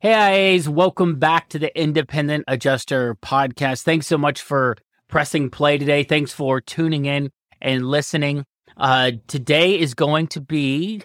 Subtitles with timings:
[0.00, 3.82] Hey, IAs, welcome back to the Independent Adjuster podcast.
[3.82, 4.76] Thanks so much for
[5.08, 6.04] pressing play today.
[6.04, 8.44] Thanks for tuning in and listening.
[8.76, 11.02] Uh, today is going to be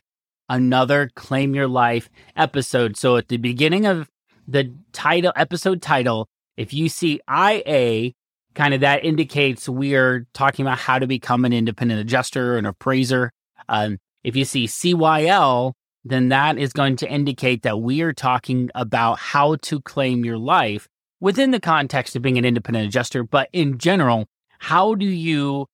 [0.48, 2.96] another Claim Your Life episode.
[2.96, 4.12] So at the beginning of
[4.48, 8.12] the title, episode title, if you see IA,
[8.54, 12.68] kind of that indicates we are talking about how to become an independent adjuster and
[12.68, 13.32] appraiser.
[13.68, 18.70] Um, if you see CYL, then that is going to indicate that we are talking
[18.76, 20.88] about how to claim your life
[21.20, 23.24] within the context of being an independent adjuster.
[23.24, 24.28] But in general,
[24.60, 25.68] how do you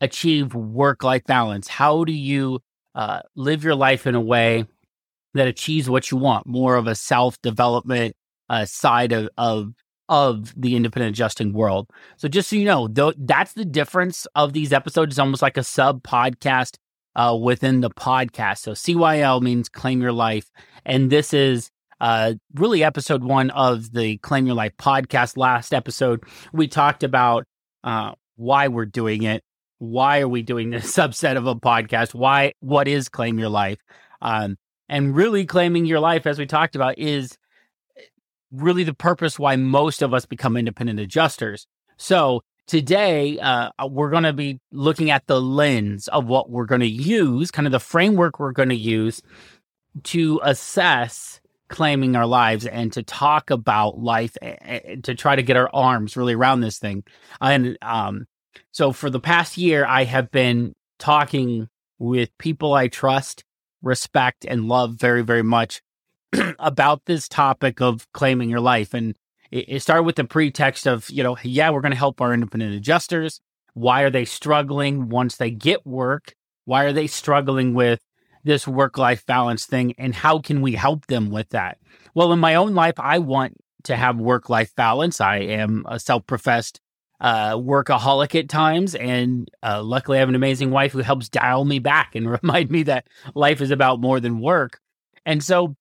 [0.00, 1.68] achieve work life balance?
[1.68, 2.60] How do you
[2.94, 4.64] uh, live your life in a way
[5.34, 6.46] that achieves what you want?
[6.46, 8.14] More of a self development
[8.48, 9.72] uh, side of, of
[10.08, 11.88] of the independent adjusting world.
[12.16, 15.12] So just so you know, th- that's the difference of these episodes.
[15.12, 16.78] It's almost like a sub podcast
[17.20, 18.58] uh, within the podcast.
[18.58, 20.50] So CYL means claim your life.
[20.86, 25.36] And this is uh, really episode one of the Claim Your Life podcast.
[25.36, 27.44] Last episode, we talked about
[27.84, 29.44] uh, why we're doing it.
[29.78, 32.14] Why are we doing this subset of a podcast?
[32.14, 33.80] Why, what is Claim Your Life?
[34.22, 34.56] Um,
[34.88, 37.36] and really claiming your life, as we talked about, is
[38.50, 41.66] really the purpose why most of us become independent adjusters.
[41.98, 46.82] So Today, uh, we're going to be looking at the lens of what we're going
[46.82, 49.20] to use, kind of the framework we're going to use
[50.04, 55.56] to assess claiming our lives and to talk about life and to try to get
[55.56, 57.02] our arms really around this thing.
[57.40, 58.26] And um,
[58.70, 63.42] so for the past year, I have been talking with people I trust,
[63.82, 65.82] respect, and love very, very much
[66.60, 68.94] about this topic of claiming your life.
[68.94, 69.16] And
[69.50, 72.74] it, started with the pretext of, you know, yeah, we're going to help our independent
[72.74, 73.40] adjusters.
[73.74, 76.34] Why are they struggling once they get work?
[76.64, 78.00] Why are they struggling with
[78.44, 79.94] this work life balance thing?
[79.98, 81.78] And how can we help them with that?
[82.14, 85.20] Well, in my own life, I want to have work life balance.
[85.20, 86.80] I am a self professed
[87.20, 88.94] uh, workaholic at times.
[88.94, 92.70] And uh, luckily, I have an amazing wife who helps dial me back and remind
[92.70, 94.80] me that life is about more than work.
[95.26, 95.76] And so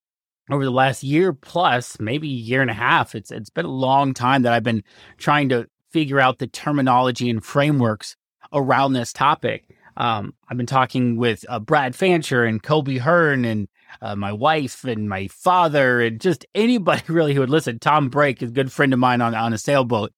[0.52, 3.16] over the last year plus, maybe a year and a half.
[3.16, 4.84] It's it's been a long time that I've been
[5.18, 8.16] trying to figure out the terminology and frameworks
[8.54, 9.66] around this topic.
[9.98, 13.68] Um, I've been talking with uh, Brad Fancher and Kobe Hearn and
[14.02, 17.80] uh, my wife and my father and just anybody really who would listen.
[17.80, 20.12] Tom Brake is a good friend of mine on on a sailboat.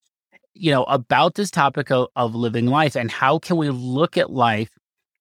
[0.54, 4.30] You know about this topic of, of living life and how can we look at
[4.30, 4.70] life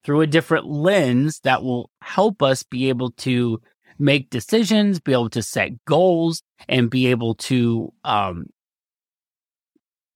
[0.04, 3.62] through a different lens that will help us be able to
[4.02, 8.48] make decisions, be able to set goals, and be able to um,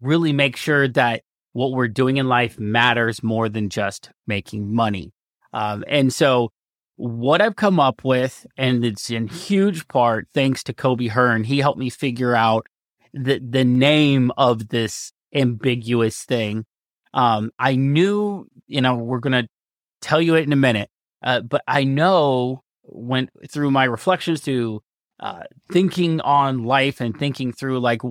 [0.01, 1.22] really make sure that
[1.53, 5.13] what we're doing in life matters more than just making money.
[5.53, 6.51] Um, and so,
[6.97, 11.59] what I've come up with, and it's in huge part thanks to Kobe Hearn, he
[11.59, 12.68] helped me figure out
[13.13, 16.66] the the name of this ambiguous thing.
[17.13, 19.47] Um, I knew, you know, we're gonna
[20.01, 20.90] tell you it in a minute,
[21.24, 24.81] uh, but I know went through my reflections to
[25.19, 28.01] uh, thinking on life and thinking through like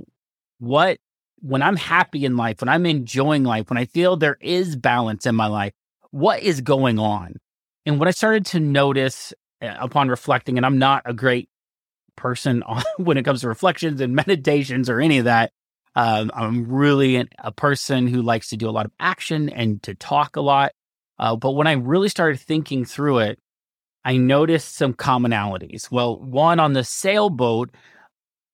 [0.58, 0.98] what
[1.40, 5.26] when I'm happy in life, when I'm enjoying life, when I feel there is balance
[5.26, 5.74] in my life,
[6.10, 7.34] what is going on?
[7.84, 11.50] And what I started to notice uh, upon reflecting, and I'm not a great
[12.16, 15.52] person on, when it comes to reflections and meditations or any of that.
[15.96, 19.82] Um, I'm really an, a person who likes to do a lot of action and
[19.84, 20.72] to talk a lot.
[21.18, 23.38] Uh, but when I really started thinking through it,
[24.04, 25.91] I noticed some commonalities.
[25.91, 27.70] Well, one on the sailboat,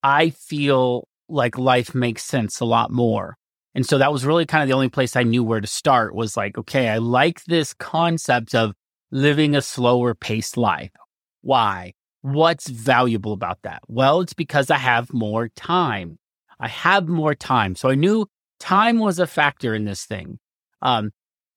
[0.02, 3.36] I feel like life makes sense a lot more.
[3.74, 6.14] And so that was really kind of the only place I knew where to start
[6.14, 8.72] was like, okay, I like this concept of
[9.10, 10.90] living a slower paced life.
[11.42, 11.94] Why?
[12.22, 13.82] What's valuable about that?
[13.88, 16.18] Well, it's because I have more time.
[16.58, 17.74] I have more time.
[17.74, 18.26] So I knew
[18.58, 20.38] time was a factor in this thing.
[20.82, 21.10] Um,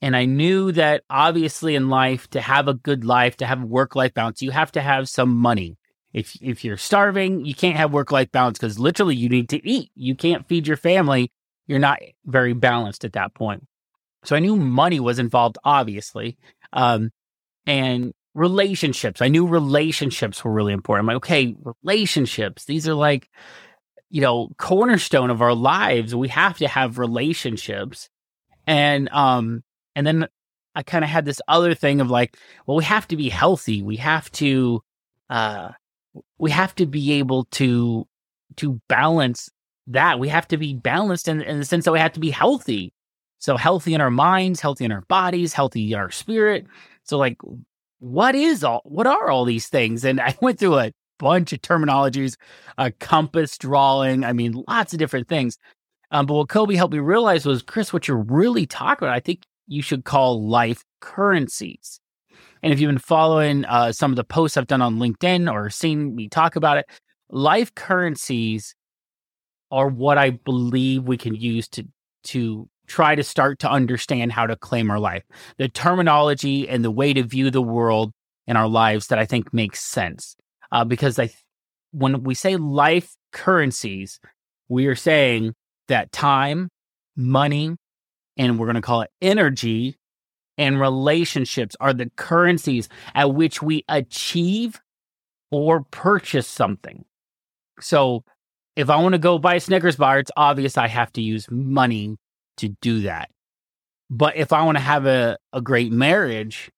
[0.04, 3.96] and I knew that obviously in life, to have a good life, to have work
[3.96, 5.78] life balance, you have to have some money.
[6.12, 9.66] If, if you're starving, you can't have work life balance because literally you need to
[9.66, 9.92] eat.
[9.96, 11.32] You can't feed your family.
[11.68, 13.66] You're not very balanced at that point.
[14.26, 16.38] So I knew money was involved, obviously.
[16.74, 17.12] Um,
[17.66, 19.22] and relationships.
[19.22, 21.04] I knew relationships were really important.
[21.04, 22.66] I'm like, okay, relationships.
[22.66, 23.30] These are like,
[24.10, 26.14] you know, cornerstone of our lives.
[26.14, 28.10] We have to have relationships.
[28.68, 29.64] And um,
[29.96, 30.28] and then
[30.76, 33.82] I kind of had this other thing of like, well, we have to be healthy.
[33.82, 34.82] We have to
[35.30, 35.72] uh
[36.38, 38.08] we have to be able to
[38.58, 39.50] to balance
[39.88, 40.20] that.
[40.20, 42.94] We have to be balanced in, in the sense that we have to be healthy.
[43.40, 46.66] So healthy in our minds, healthy in our bodies, healthy in our spirit.
[47.04, 47.38] So like
[48.00, 50.04] what is all what are all these things?
[50.04, 52.36] And I went through a bunch of terminologies,
[52.78, 55.58] a compass drawing, I mean lots of different things.
[56.12, 59.20] Um, but what Kobe helped me realize was, Chris, what you're really talking about, I
[59.20, 62.00] think you should call life currencies.
[62.62, 65.70] And if you've been following uh, some of the posts I've done on LinkedIn or
[65.70, 66.86] seen me talk about it,
[67.30, 68.76] life currencies
[69.72, 71.88] are what I believe we can use to
[72.26, 75.24] to try to start to understand how to claim our life.
[75.58, 78.12] The terminology and the way to view the world
[78.48, 80.36] in our lives that I think makes sense.
[80.72, 81.30] Uh, because I,
[81.92, 84.20] when we say life currencies,
[84.70, 85.54] we are saying
[85.88, 86.70] that time,
[87.16, 87.76] money,
[88.38, 89.98] and we're going to call it energy
[90.58, 94.82] and relationships are the currencies at which we achieve
[95.52, 97.06] or purchase something.
[97.80, 98.24] So
[98.76, 101.48] if I want to go buy a Snickers bar, it's obvious I have to use
[101.50, 102.18] money
[102.58, 103.30] to do that.
[104.10, 106.72] But if I want to have a, a great marriage,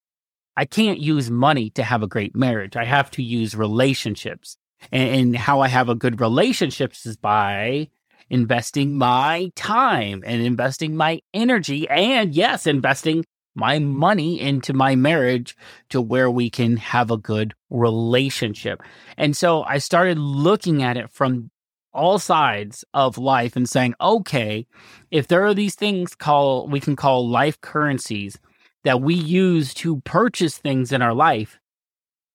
[0.56, 2.76] I can't use money to have a great marriage.
[2.76, 4.56] I have to use relationships.
[4.90, 7.88] And, and how I have a good relationships is by
[8.30, 13.24] investing my time and investing my energy and yes, investing
[13.54, 15.56] my money into my marriage
[15.88, 18.82] to where we can have a good relationship.
[19.16, 21.50] And so I started looking at it from
[21.92, 24.66] all sides of life and saying, okay,
[25.10, 28.38] if there are these things call we can call life currencies
[28.84, 31.58] that we use to purchase things in our life,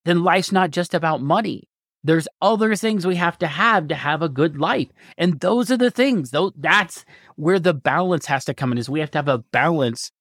[0.04, 1.70] then life's not just about money.
[2.04, 4.88] There's other things we have to have to have a good life.
[5.18, 6.32] And those are the things.
[6.32, 7.06] Though that's
[7.36, 10.12] where the balance has to come in is we have to have a balance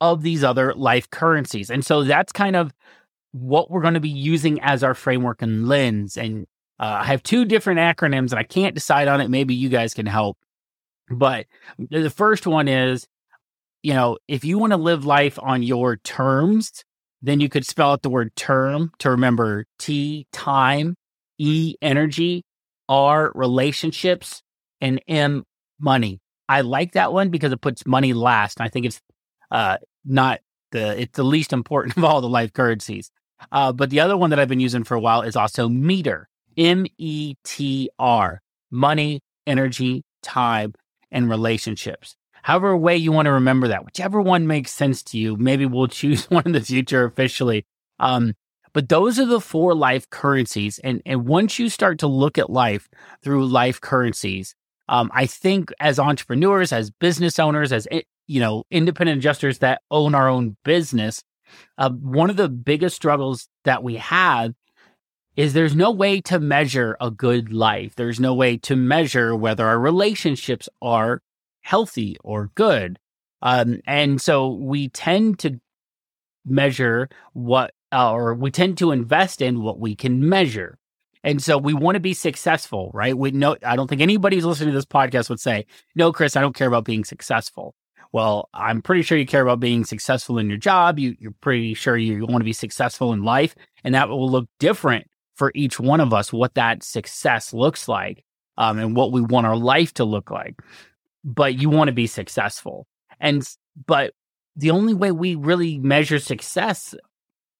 [0.00, 1.70] of these other life currencies.
[1.70, 2.72] And so that's kind of
[3.32, 6.16] what we're going to be using as our framework and lens.
[6.16, 6.46] And
[6.78, 9.28] uh, I have two different acronyms and I can't decide on it.
[9.28, 10.38] Maybe you guys can help.
[11.08, 11.46] But
[11.78, 13.06] the first one is,
[13.82, 16.84] you know, if you want to live life on your terms,
[17.22, 20.96] then you could spell out the word term to remember T, time,
[21.38, 22.44] E energy,
[22.88, 24.42] R relationships,
[24.80, 25.44] and M
[25.78, 26.20] money.
[26.48, 28.60] I like that one because it puts money last.
[28.60, 29.00] I think it's
[29.50, 30.40] uh, not
[30.72, 33.10] the it's the least important of all the life currencies.
[33.52, 36.28] Uh, but the other one that I've been using for a while is also meter.
[36.56, 38.40] M E T R.
[38.70, 40.72] Money, energy, time,
[41.10, 42.16] and relationships.
[42.42, 45.36] However way you want to remember that, whichever one makes sense to you.
[45.36, 47.66] Maybe we'll choose one in the future officially.
[47.98, 48.34] Um,
[48.76, 50.78] but those are the four life currencies.
[50.80, 52.90] And, and once you start to look at life
[53.24, 54.54] through life currencies,
[54.86, 59.80] um, I think as entrepreneurs, as business owners, as eh, you know, independent adjusters that
[59.90, 61.22] own our own business,
[61.78, 64.52] uh, one of the biggest struggles that we have
[65.36, 67.94] is there's no way to measure a good life.
[67.94, 71.22] There's no way to measure whether our relationships are
[71.62, 72.98] healthy or good.
[73.40, 75.60] Um, and so we tend to
[76.44, 80.78] measure what uh, or we tend to invest in what we can measure.
[81.22, 83.16] And so we want to be successful, right?
[83.16, 86.40] We know I don't think anybody's listening to this podcast would say, "No, Chris, I
[86.40, 87.74] don't care about being successful."
[88.12, 90.98] Well, I'm pretty sure you care about being successful in your job.
[90.98, 94.48] You, you're pretty sure you want to be successful in life, and that will look
[94.60, 96.32] different for each one of us.
[96.32, 98.24] What that success looks like,
[98.56, 100.54] um, and what we want our life to look like.
[101.24, 102.86] But you want to be successful,
[103.18, 103.46] and
[103.86, 104.14] but
[104.54, 106.94] the only way we really measure success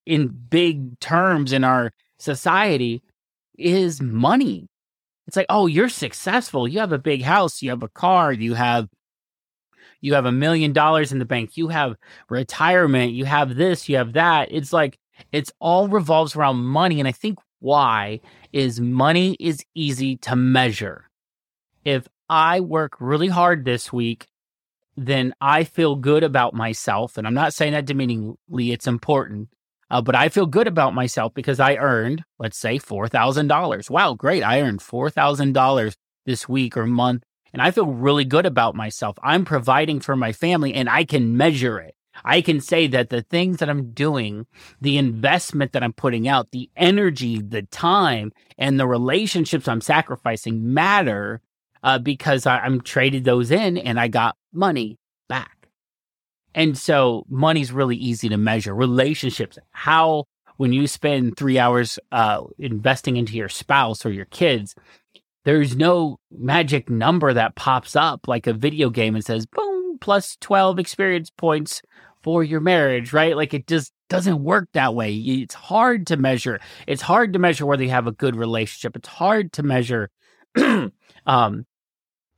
[0.06, 3.02] in big terms in our society
[3.58, 4.68] is money.
[5.26, 6.68] It's like, oh, you're successful.
[6.68, 8.88] You have a big house, you have a car, you have
[10.00, 11.96] you have a million dollars in the bank, you have
[12.28, 14.48] retirement, you have this, you have that.
[14.52, 14.98] It's like
[15.32, 18.20] it's all revolves around money and I think why
[18.52, 21.08] is money is easy to measure.
[21.84, 24.26] If I work really hard this week,
[24.96, 27.18] then I feel good about myself.
[27.18, 29.48] And I'm not saying that demeaningly, it's important.
[29.90, 33.90] Uh, but I feel good about myself because I earned, let's say, $4,000.
[33.90, 34.42] Wow, great.
[34.42, 37.22] I earned $4,000 this week or month.
[37.52, 39.16] And I feel really good about myself.
[39.22, 41.94] I'm providing for my family and I can measure it.
[42.24, 44.46] I can say that the things that I'm doing,
[44.80, 50.74] the investment that I'm putting out, the energy, the time, and the relationships I'm sacrificing
[50.74, 51.40] matter
[51.82, 55.55] uh, because I, I'm traded those in and I got money back.
[56.56, 58.74] And so money's really easy to measure.
[58.74, 60.24] Relationships, how
[60.56, 64.74] when you spend three hours uh, investing into your spouse or your kids,
[65.44, 70.36] there's no magic number that pops up like a video game and says, boom, plus
[70.40, 71.82] 12 experience points
[72.22, 73.36] for your marriage, right?
[73.36, 75.12] Like it just doesn't work that way.
[75.14, 76.58] It's hard to measure.
[76.86, 78.96] It's hard to measure whether you have a good relationship.
[78.96, 80.10] It's hard to measure
[81.26, 81.66] um,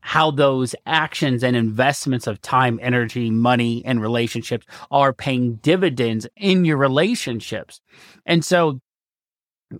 [0.01, 6.65] how those actions and investments of time, energy, money, and relationships are paying dividends in
[6.65, 7.81] your relationships.
[8.25, 8.81] And so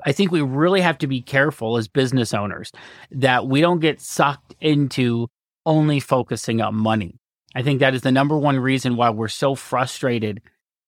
[0.05, 2.73] I think we really have to be careful as business owners
[3.11, 5.29] that we don't get sucked into
[5.65, 7.19] only focusing on money.
[7.55, 10.43] I think that is the number one reason why we're so frustrated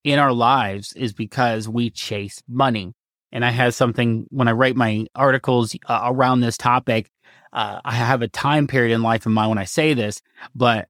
[0.05, 2.93] in our lives is because we chase money.
[3.33, 7.11] And I have something when I write my articles uh, around this topic,
[7.52, 10.23] uh, I have a time period in life in mind when I say this,
[10.54, 10.88] but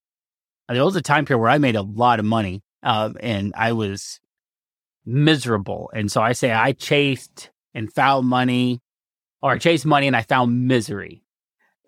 [0.69, 3.73] there was a time period where I made a lot of money uh, and I
[3.73, 4.21] was
[5.05, 5.91] miserable.
[5.95, 8.81] And so I say I chased and found money,
[9.43, 11.23] or I chased money and I found misery.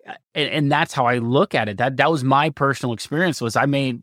[0.07, 1.77] Uh, and, and that's how I look at it.
[1.77, 3.41] That that was my personal experience.
[3.41, 4.01] Was I made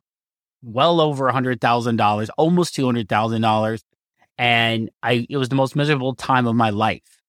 [0.63, 3.85] well over a hundred thousand dollars, almost two hundred thousand dollars,
[4.39, 7.20] and I it was the most miserable time of my life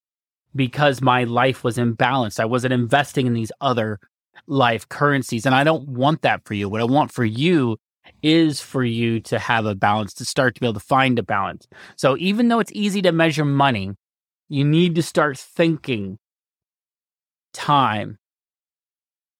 [0.55, 2.39] because my life was imbalanced.
[2.39, 3.99] I wasn't investing in these other
[4.47, 5.45] life currencies.
[5.45, 6.69] And I don't want that for you.
[6.69, 7.77] What I want for you
[8.21, 11.23] is for you to have a balance, to start to be able to find a
[11.23, 11.67] balance.
[11.95, 13.93] So even though it's easy to measure money,
[14.49, 16.17] you need to start thinking
[17.53, 18.17] time,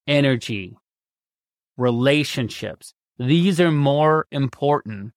[0.07, 0.77] energy,
[1.77, 2.93] relationships.
[3.17, 5.13] These are more important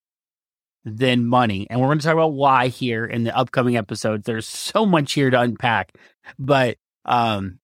[0.85, 1.67] than money.
[1.71, 4.25] And we're going to talk about why here in the upcoming episodes.
[4.27, 5.97] There's so much here to unpack.
[6.39, 7.59] But um,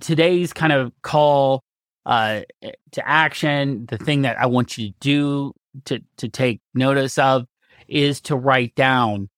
[0.00, 1.62] today's kind of call
[2.06, 2.42] uh,
[2.92, 5.52] to action, the thing that I want you to do
[5.86, 7.46] to, to take notice of
[7.88, 9.28] is to write down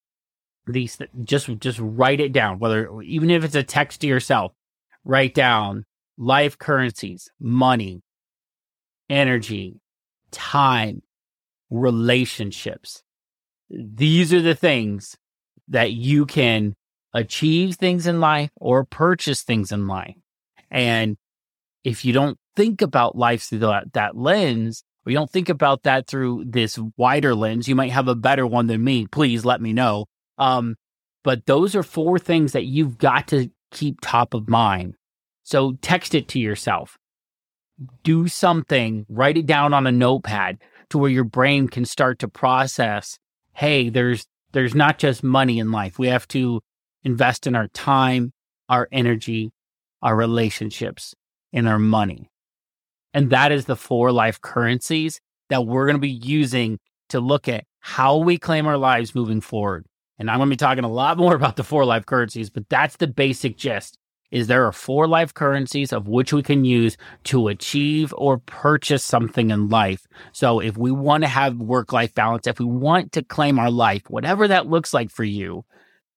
[0.66, 4.52] these just just write it down whether even if it's a text to yourself
[5.04, 5.84] write down
[6.16, 8.02] life currencies money
[9.10, 9.78] energy
[10.30, 11.02] time
[11.74, 13.02] relationships.
[13.68, 15.16] These are the things
[15.68, 16.74] that you can
[17.12, 20.16] achieve things in life or purchase things in life.
[20.70, 21.16] And
[21.82, 25.82] if you don't think about life through that, that lens, or you don't think about
[25.82, 29.06] that through this wider lens, you might have a better one than me.
[29.06, 30.06] Please let me know.
[30.38, 30.76] Um,
[31.22, 34.94] but those are four things that you've got to keep top of mind.
[35.42, 36.98] So text it to yourself.
[38.02, 40.58] Do something, write it down on a notepad
[40.90, 43.18] to where your brain can start to process
[43.54, 45.98] hey there's there's not just money in life.
[45.98, 46.62] We have to
[47.02, 48.32] invest in our time
[48.70, 49.50] our energy
[50.00, 51.14] our relationships
[51.52, 52.30] and our money.
[53.14, 57.48] And that is the four life currencies that we're going to be using to look
[57.48, 59.86] at how we claim our lives moving forward.
[60.18, 62.68] And i'm going to be talking a lot more about the four life currencies but
[62.68, 63.98] that's the basic gist
[64.34, 69.04] is there are four life currencies of which we can use to achieve or purchase
[69.04, 70.08] something in life.
[70.32, 73.70] So if we want to have work life balance, if we want to claim our
[73.70, 75.64] life, whatever that looks like for you,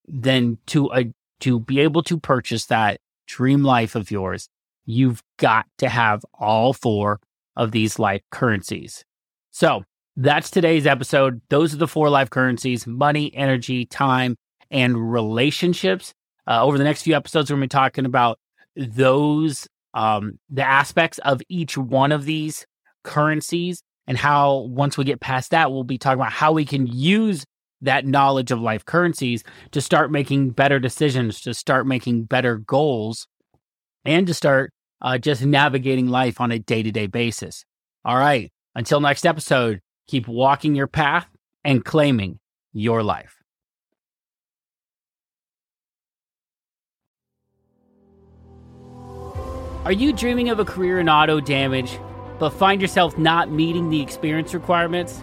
[0.08, 1.04] then to uh,
[1.42, 4.50] to be able to purchase that dream life of yours,
[4.86, 7.20] you've got to have all four
[7.56, 9.06] of these life currencies.
[9.52, 9.84] So
[10.16, 11.40] that's today's episode.
[11.50, 14.38] Those are the four life currencies money, energy, time,
[14.72, 16.16] and relationships.
[16.48, 18.40] Uh, over the next few episodes, we're going to be talking about
[18.76, 22.66] those, um, the aspects of each one of these
[23.04, 26.88] currencies and how once we get past that, we'll be talking about how we can
[26.88, 27.46] use
[27.82, 33.28] that knowledge of life currencies to start making better decisions, to start making better goals,
[34.06, 37.66] and to start uh, just navigating life on a day to day basis.
[38.06, 38.52] All right.
[38.74, 41.28] Until next episode, keep walking your path
[41.64, 42.40] and claiming
[42.74, 43.36] your life.
[49.88, 51.98] Are you dreaming of a career in auto damage,
[52.40, 55.22] but find yourself not meeting the experience requirements?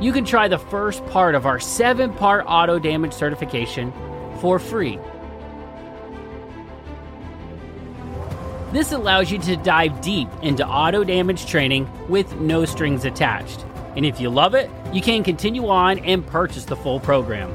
[0.00, 3.92] You can try the first part of our seven part auto damage certification
[4.40, 4.98] for free.
[8.72, 13.64] This allows you to dive deep into auto damage training with no strings attached.
[13.94, 17.54] And if you love it, you can continue on and purchase the full program.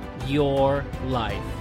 [0.27, 1.60] your life.